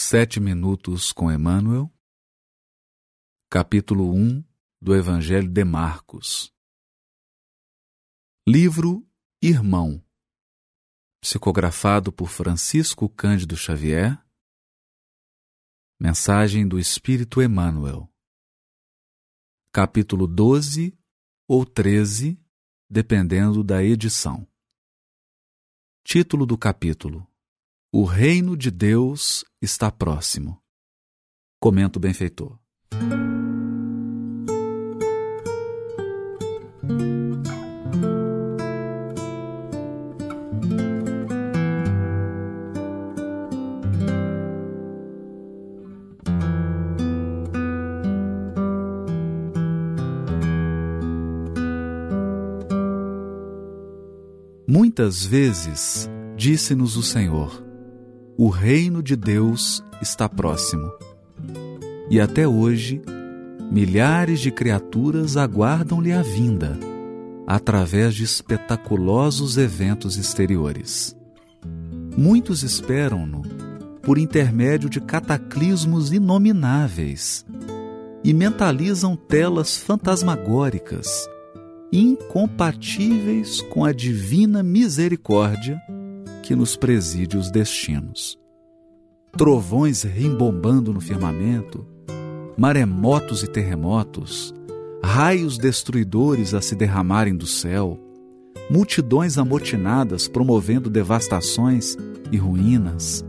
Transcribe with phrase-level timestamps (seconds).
[0.00, 1.92] Sete Minutos com Emmanuel,
[3.50, 4.44] capítulo 1
[4.80, 6.54] do Evangelho de Marcos.
[8.46, 9.04] Livro
[9.42, 10.00] Irmão,
[11.20, 14.24] psicografado por Francisco Cândido Xavier.
[15.98, 18.08] Mensagem do Espírito Emmanuel.
[19.72, 20.96] Capítulo 12
[21.48, 22.40] ou 13,
[22.88, 24.46] dependendo da edição.
[26.04, 27.28] Título do capítulo:
[27.90, 30.60] O Reino de Deus está próximo.
[31.58, 32.58] Comenta o benfeitor.
[54.66, 57.67] Muitas vezes disse-nos o Senhor:
[58.40, 60.92] o reino de Deus está próximo.
[62.08, 63.02] E até hoje,
[63.68, 66.78] milhares de criaturas aguardam-lhe a vinda,
[67.44, 71.16] através de espetaculosos eventos exteriores.
[72.16, 73.42] Muitos esperam-no
[74.02, 77.44] por intermédio de cataclismos inomináveis
[78.22, 81.28] e mentalizam telas fantasmagóricas,
[81.90, 85.76] incompatíveis com a divina misericórdia
[86.48, 88.38] que nos preside os destinos.
[89.36, 91.86] Trovões rimbombando no firmamento,
[92.56, 94.54] maremotos e terremotos,
[95.04, 98.00] raios destruidores a se derramarem do céu,
[98.70, 101.98] multidões amotinadas promovendo devastações
[102.32, 103.22] e ruínas,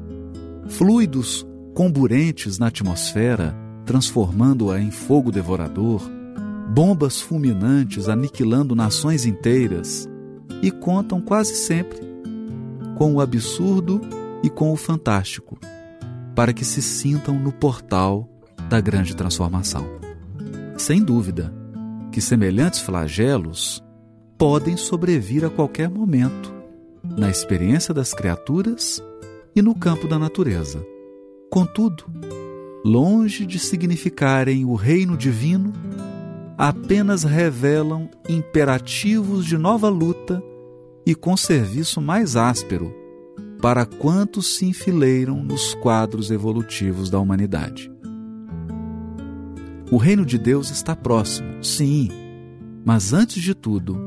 [0.69, 1.45] fluidos
[1.75, 3.53] comburentes na atmosfera,
[3.85, 6.09] transformando-a em fogo devorador,
[6.73, 10.07] bombas fulminantes aniquilando nações inteiras,
[10.61, 12.08] e contam quase sempre
[12.99, 14.01] com o absurdo
[14.43, 15.57] e com o fantástico,
[16.35, 18.29] para que se sintam no portal
[18.69, 19.87] da grande transformação.
[20.77, 21.53] Sem dúvida
[22.11, 23.81] que semelhantes flagelos
[24.37, 26.53] podem sobrevir a qualquer momento,
[27.17, 29.01] na experiência das criaturas
[29.55, 30.85] e no campo da natureza.
[31.49, 32.03] Contudo,
[32.83, 35.71] longe de significarem o reino divino,
[36.57, 40.43] apenas revelam imperativos de nova luta
[41.09, 42.95] e com serviço mais áspero
[43.59, 47.91] para quantos se enfileiram nos quadros evolutivos da humanidade.
[49.89, 52.09] O reino de Deus está próximo, sim,
[52.85, 53.97] mas antes de tudo,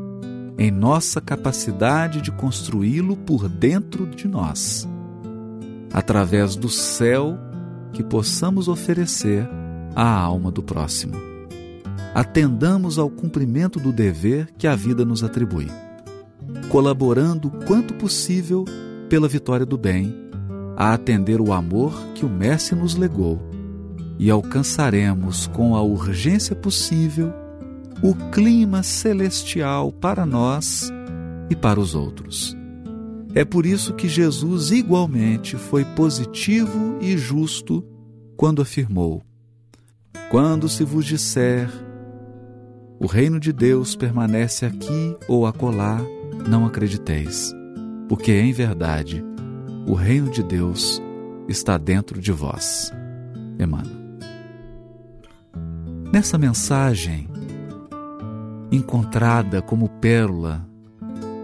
[0.57, 4.89] em nossa capacidade de construí-lo por dentro de nós,
[5.93, 7.37] através do céu
[7.93, 9.45] que possamos oferecer
[9.97, 11.15] à alma do próximo.
[12.15, 15.67] Atendamos ao cumprimento do dever que a vida nos atribui
[16.73, 18.65] colaborando quanto possível
[19.07, 20.11] pela vitória do bem,
[20.75, 23.39] a atender o amor que o Mestre nos legou,
[24.19, 27.31] e alcançaremos com a urgência possível
[28.03, 30.91] o clima celestial para nós
[31.51, 32.57] e para os outros.
[33.35, 37.85] É por isso que Jesus igualmente foi positivo e justo
[38.35, 39.23] quando afirmou:
[40.31, 41.69] Quando se vos disser,
[42.99, 46.01] o reino de Deus permanece aqui ou acolá,
[46.49, 47.53] não acrediteis,
[48.09, 49.25] porque em verdade
[49.87, 51.01] o reino de Deus
[51.49, 52.93] está dentro de vós.
[53.59, 54.03] Emmanuel.
[56.13, 57.29] Nessa mensagem,
[58.71, 60.67] encontrada como pérola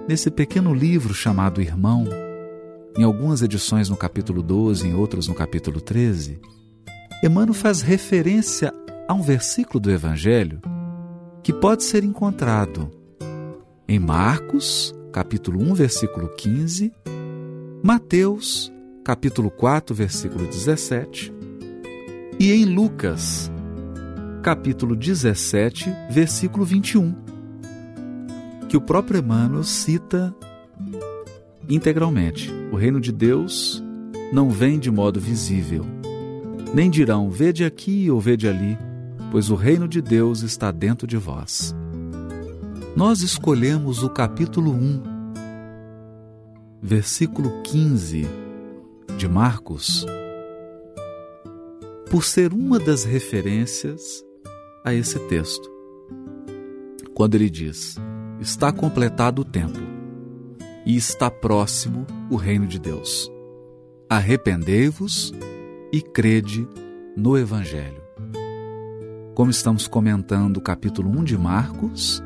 [0.08, 2.06] nesse pequeno livro chamado Irmão,
[2.96, 6.40] em algumas edições no capítulo 12, em outras no capítulo 13,
[7.22, 8.72] Emmanuel faz referência
[9.06, 10.60] a um versículo do Evangelho
[11.42, 12.90] que pode ser encontrado
[13.88, 16.92] em Marcos, capítulo 1, versículo 15,
[17.82, 18.70] Mateus,
[19.02, 21.32] capítulo 4, versículo 17,
[22.38, 23.50] e em Lucas,
[24.42, 27.14] capítulo 17, versículo 21,
[28.68, 30.34] que o próprio Emmanuel cita
[31.66, 32.52] integralmente.
[32.70, 33.82] O reino de Deus
[34.30, 35.86] não vem de modo visível,
[36.74, 38.76] nem dirão vede aqui ou vede ali,
[39.30, 41.74] pois o reino de Deus está dentro de vós
[42.98, 45.02] nós escolhemos o capítulo 1,
[46.82, 48.26] versículo 15
[49.16, 50.04] de Marcos,
[52.10, 54.24] por ser uma das referências
[54.84, 55.70] a esse texto.
[57.14, 57.94] Quando ele diz:
[58.40, 59.78] Está completado o tempo
[60.84, 63.30] e está próximo o reino de Deus.
[64.10, 65.32] Arrependei-vos
[65.92, 66.68] e crede
[67.16, 68.02] no Evangelho.
[69.36, 72.20] Como estamos comentando o capítulo 1 de Marcos,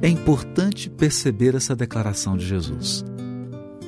[0.00, 3.04] é importante perceber essa declaração de Jesus.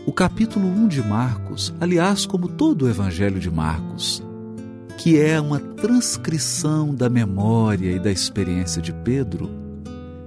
[0.06, 4.22] O capítulo 1 de Marcos, aliás, como todo o Evangelho de Marcos,
[4.96, 9.50] que é uma transcrição da memória e da experiência de Pedro,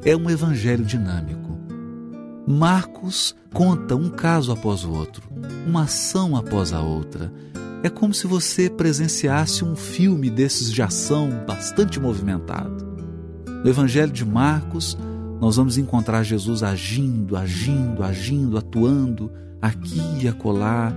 [0.05, 1.57] é um evangelho dinâmico.
[2.47, 5.23] Marcos conta um caso após o outro,
[5.67, 7.31] uma ação após a outra.
[7.83, 12.91] É como se você presenciasse um filme desses de ação bastante movimentado.
[13.63, 14.97] No Evangelho de Marcos,
[15.41, 20.93] nós vamos encontrar Jesus agindo, agindo, agindo, atuando aqui e acolá,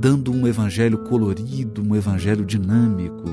[0.00, 3.24] dando um evangelho colorido, um evangelho dinâmico.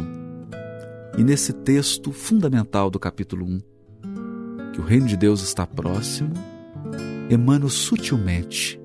[1.15, 3.61] E nesse texto fundamental do capítulo 1,
[4.73, 6.33] que o reino de Deus está próximo,
[7.29, 8.81] Emmanuel sutilmente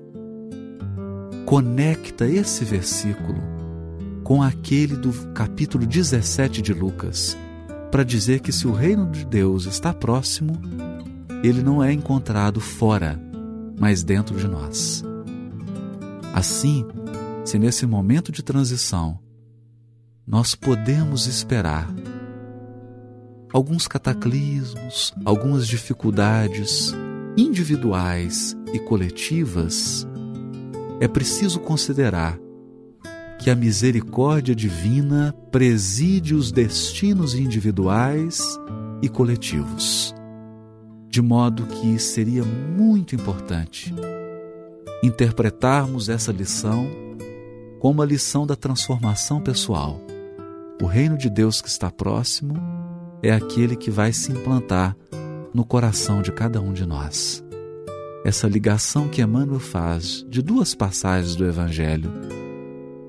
[1.47, 3.41] conecta esse versículo
[4.23, 7.35] com aquele do capítulo 17 de Lucas,
[7.89, 10.61] para dizer que se o reino de Deus está próximo,
[11.43, 13.19] ele não é encontrado fora,
[13.79, 15.03] mas dentro de nós.
[16.33, 16.85] Assim,
[17.45, 19.19] se nesse momento de transição
[20.25, 21.87] nós podemos esperar
[23.53, 26.93] alguns cataclismos, algumas dificuldades
[27.37, 30.05] individuais e coletivas,
[30.99, 32.37] é preciso considerar
[33.39, 38.41] que a misericórdia divina preside os destinos individuais
[39.01, 40.16] e coletivos
[41.17, 43.91] de modo que seria muito importante
[45.01, 46.87] interpretarmos essa lição
[47.79, 49.99] como a lição da transformação pessoal.
[50.79, 52.53] O reino de Deus que está próximo
[53.23, 54.95] é aquele que vai se implantar
[55.55, 57.43] no coração de cada um de nós.
[58.23, 62.11] Essa ligação que Emmanuel faz de duas passagens do Evangelho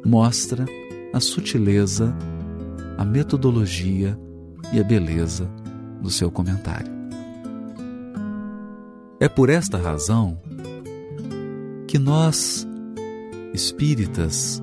[0.02, 0.64] mostra
[1.12, 2.16] a sutileza,
[2.96, 4.18] a metodologia
[4.72, 5.46] e a beleza
[6.00, 6.97] do seu comentário.
[9.20, 10.38] É por esta razão
[11.88, 12.64] que nós,
[13.52, 14.62] espíritas,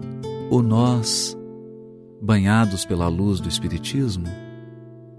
[0.49, 1.37] ou nós,
[2.21, 4.27] banhados pela luz do Espiritismo,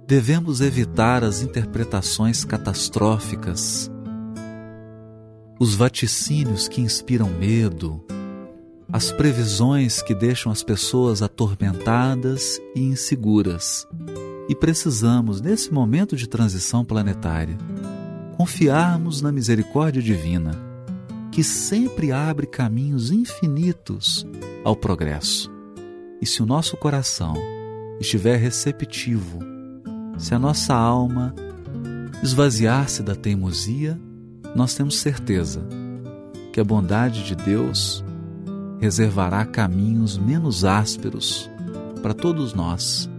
[0.06, 3.90] devemos evitar as interpretações catastróficas,
[5.60, 8.02] os vaticínios que inspiram medo,
[8.90, 13.86] as previsões que deixam as pessoas atormentadas e inseguras.
[14.48, 17.58] E precisamos, nesse momento de transição planetária,
[18.46, 20.52] confiarmos na misericórdia divina,
[21.32, 24.24] que sempre abre caminhos infinitos
[24.62, 25.50] ao progresso.
[26.22, 27.34] E se o nosso coração
[27.98, 29.40] estiver receptivo,
[30.16, 31.34] se a nossa alma
[32.22, 34.00] esvaziar-se da teimosia,
[34.54, 35.66] nós temos certeza
[36.52, 38.04] que a bondade de Deus
[38.78, 41.50] reservará caminhos menos ásperos
[42.00, 43.10] para todos nós,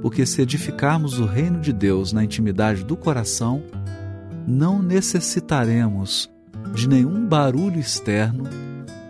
[0.00, 3.62] porque se edificarmos o reino de Deus na intimidade do coração,
[4.46, 6.30] não necessitaremos
[6.74, 8.44] de nenhum barulho externo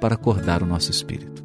[0.01, 1.40] para acordar o nosso espírito.